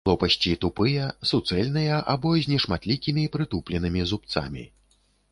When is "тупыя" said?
0.61-1.03